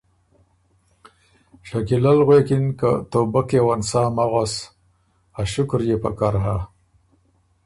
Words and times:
شکیلۀ 1.67 2.11
ل 2.17 2.19
غوېکِن 2.27 2.65
که 2.79 2.91
”توبۀ 3.11 3.41
کېون 3.49 3.81
سا 3.89 4.01
مک 4.15 4.27
غؤس“ 4.31 4.53
ا 5.39 5.41
شکر 5.51 5.79
يې 5.89 5.95
پکر 6.03 6.33
هۀ 6.43 6.55